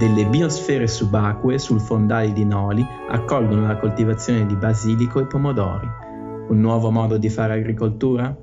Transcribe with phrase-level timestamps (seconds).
[0.00, 5.86] Delle biosfere subacquee sul fondale di Noli accolgono la coltivazione di basilico e pomodori.
[6.48, 8.34] Un nuovo modo di fare agricoltura?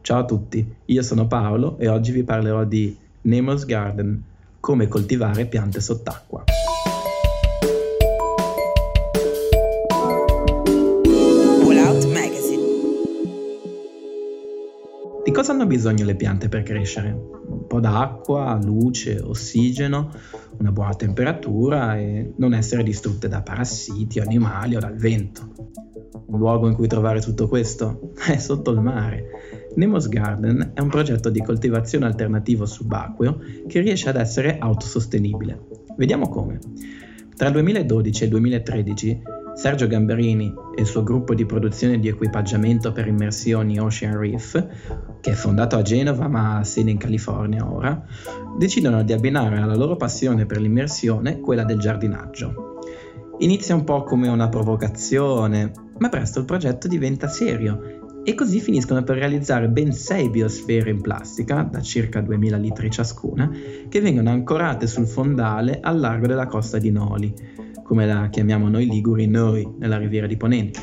[0.00, 4.20] Ciao a tutti, io sono Paolo e oggi vi parlerò di Nemo's Garden,
[4.58, 6.42] come coltivare piante sott'acqua.
[15.22, 17.16] Di cosa hanno bisogno le piante per crescere?
[17.72, 20.10] Po' d'acqua, luce, ossigeno,
[20.58, 25.48] una buona temperatura e non essere distrutte da parassiti, animali o dal vento.
[26.26, 28.12] Un luogo in cui trovare tutto questo?
[28.28, 29.24] È sotto il mare.
[29.76, 35.58] Nemo's Garden è un progetto di coltivazione alternativo subacqueo che riesce ad essere autosostenibile.
[35.96, 36.58] Vediamo come.
[37.34, 39.22] Tra il 2012 e il 2013
[39.54, 44.66] Sergio Gamberini e il suo gruppo di produzione di equipaggiamento per immersioni Ocean Reef,
[45.20, 48.02] che è fondato a Genova ma ha sede in California ora,
[48.58, 52.78] decidono di abbinare alla loro passione per l'immersione quella del giardinaggio.
[53.38, 59.02] Inizia un po' come una provocazione, ma presto il progetto diventa serio e così finiscono
[59.02, 63.50] per realizzare ben 6 biosfere in plastica, da circa 2000 litri ciascuna,
[63.88, 67.34] che vengono ancorate sul fondale al largo della costa di Noli,
[67.92, 70.80] come la chiamiamo noi liguri noi nella riviera di Ponente.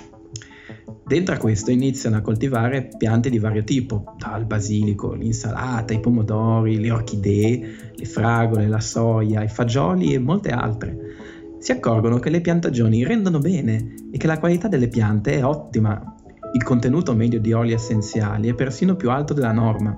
[1.04, 6.80] Dentro a questo iniziano a coltivare piante di vario tipo, dal basilico, l'insalata, i pomodori,
[6.80, 10.98] le orchidee, le fragole, la soia, i fagioli e molte altre.
[11.58, 16.16] Si accorgono che le piantagioni rendono bene e che la qualità delle piante è ottima.
[16.54, 19.96] Il contenuto medio di oli essenziali è persino più alto della norma.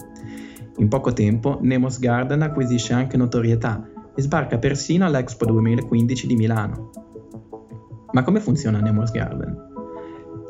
[0.77, 3.85] In poco tempo Nemos Garden acquisisce anche notorietà
[4.21, 6.91] e sbarca persino all'Expo 2015 di Milano.
[8.11, 9.69] Ma come funziona Nemo's Garden?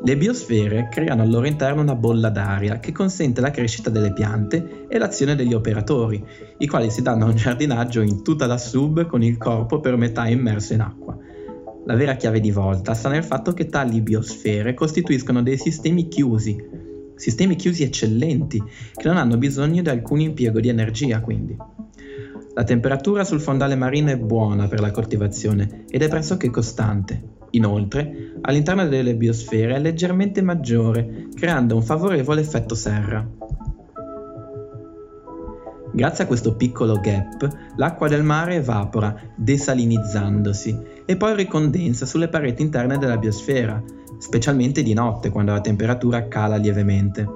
[0.04, 4.86] Le biosfere creano al loro interno una bolla d'aria che consente la crescita delle piante
[4.88, 6.22] e l'azione degli operatori,
[6.58, 9.96] i quali si danno a un giardinaggio in tutta la sub con il corpo per
[9.96, 11.16] metà immerso in acqua.
[11.86, 16.62] La vera chiave di volta sta nel fatto che tali biosfere costituiscono dei sistemi chiusi,
[17.14, 18.62] sistemi chiusi eccellenti,
[18.94, 21.56] che non hanno bisogno di alcun impiego di energia quindi.
[22.54, 27.30] La temperatura sul fondale marino è buona per la coltivazione ed è pressoché costante.
[27.52, 33.26] Inoltre, all'interno delle biosfere è leggermente maggiore, creando un favorevole effetto serra.
[35.94, 42.60] Grazie a questo piccolo gap, l'acqua del mare evapora, desalinizzandosi, e poi ricondensa sulle pareti
[42.60, 43.82] interne della biosfera,
[44.18, 47.26] specialmente di notte quando la temperatura cala lievemente.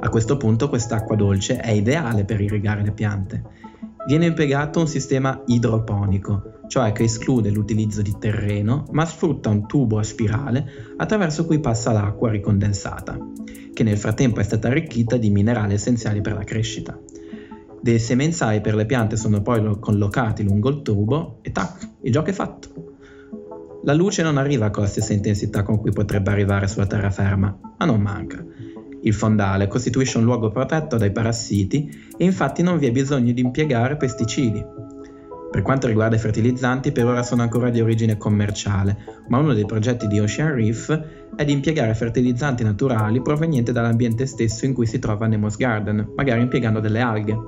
[0.00, 3.64] A questo punto quest'acqua dolce è ideale per irrigare le piante
[4.06, 9.98] Viene impiegato un sistema idroponico, cioè che esclude l'utilizzo di terreno, ma sfrutta un tubo
[9.98, 13.18] a spirale attraverso cui passa l'acqua ricondensata,
[13.74, 16.96] che nel frattempo è stata arricchita di minerali essenziali per la crescita.
[17.80, 22.30] Dei semenzai per le piante sono poi collocati lungo il tubo e tac, il gioco
[22.30, 22.68] è fatto.
[23.82, 27.84] La luce non arriva con la stessa intensità con cui potrebbe arrivare sulla terraferma, ma
[27.84, 28.44] non manca
[29.06, 33.40] il fondale costituisce un luogo protetto dai parassiti e infatti non vi è bisogno di
[33.40, 34.64] impiegare pesticidi.
[35.48, 39.64] Per quanto riguarda i fertilizzanti, per ora sono ancora di origine commerciale, ma uno dei
[39.64, 41.04] progetti di Ocean Reef
[41.36, 46.42] è di impiegare fertilizzanti naturali provenienti dall'ambiente stesso in cui si trova Nemo's Garden, magari
[46.42, 47.38] impiegando delle alghe.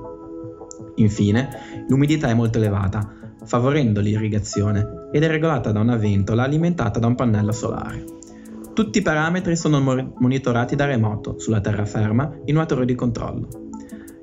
[0.95, 1.49] Infine,
[1.87, 3.07] l'umidità è molto elevata,
[3.43, 8.18] favorendo l'irrigazione, ed è regolata da una ventola alimentata da un pannello solare.
[8.79, 13.49] Tutti i parametri sono monitorati da remoto, sulla terraferma, in una torre di controllo.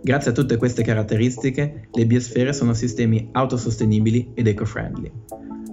[0.01, 5.13] Grazie a tutte queste caratteristiche, le biosfere sono sistemi autosostenibili ed eco-friendly.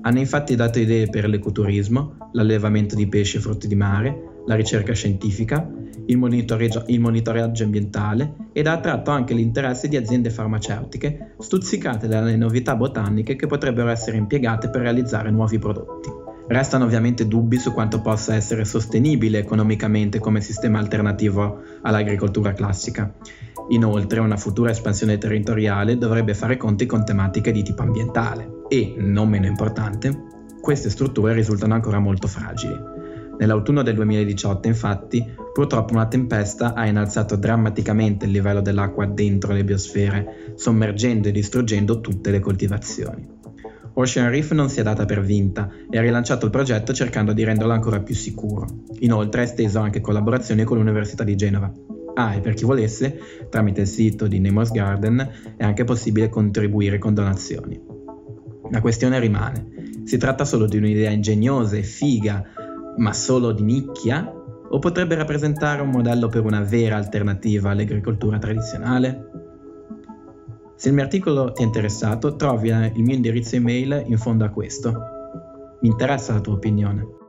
[0.02, 4.92] Hanno infatti dato idee per l'ecoturismo, l'allevamento di pesci e frutti di mare, la ricerca
[4.92, 5.66] scientifica,
[6.08, 12.36] il monitoraggio, il monitoraggio ambientale ed ha attratto anche l'interesse di aziende farmaceutiche stuzzicate dalle
[12.36, 16.22] novità botaniche che potrebbero essere impiegate per realizzare nuovi prodotti.
[16.48, 23.14] Restano ovviamente dubbi su quanto possa essere sostenibile economicamente come sistema alternativo all'agricoltura classica.
[23.70, 29.30] Inoltre una futura espansione territoriale dovrebbe fare conti con tematiche di tipo ambientale e, non
[29.30, 32.91] meno importante, queste strutture risultano ancora molto fragili.
[33.38, 39.64] Nell'autunno del 2018, infatti, purtroppo una tempesta ha innalzato drammaticamente il livello dell'acqua dentro le
[39.64, 43.33] biosfere, sommergendo e distruggendo tutte le coltivazioni.
[43.95, 47.43] Ocean Reef non si è data per vinta e ha rilanciato il progetto cercando di
[47.43, 48.66] renderlo ancora più sicuro.
[48.99, 51.72] Inoltre ha esteso anche collaborazioni con l'Università di Genova.
[52.16, 53.19] Ah, e per chi volesse,
[53.49, 57.79] tramite il sito di Nemo's Garden è anche possibile contribuire con donazioni.
[58.72, 62.43] La questione rimane, si tratta solo di un'idea ingegnosa e figa,
[62.97, 64.28] ma solo di nicchia?
[64.69, 69.42] O potrebbe rappresentare un modello per una vera alternativa all'agricoltura tradizionale?
[70.84, 74.50] Se il mio articolo ti è interessato, trovi il mio indirizzo email in fondo a
[74.50, 74.91] questo.
[75.80, 77.22] Mi interessa la tua opinione.